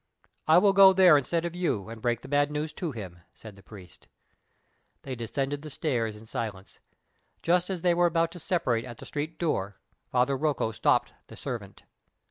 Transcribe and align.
"I 0.47 0.57
will 0.57 0.73
go 0.73 0.93
there 0.93 1.15
instead 1.15 1.45
of 1.45 1.55
you, 1.55 1.87
and 1.87 2.01
break 2.01 2.21
the 2.21 2.27
bad 2.27 2.49
news 2.49 2.73
to 2.73 2.91
him," 2.91 3.19
said 3.35 3.55
the 3.55 3.61
priest. 3.61 4.07
They 5.03 5.13
descended 5.13 5.61
the 5.61 5.69
stairs 5.69 6.17
in 6.17 6.25
silence. 6.25 6.79
Just 7.43 7.69
as 7.69 7.83
they 7.83 7.93
were 7.93 8.07
about 8.07 8.31
to 8.31 8.39
separate 8.39 8.83
at 8.83 8.97
the 8.97 9.05
street 9.05 9.37
door, 9.37 9.77
Father 10.07 10.35
Rocco 10.35 10.71
stopped 10.71 11.13
the 11.27 11.37
servant. 11.37 11.83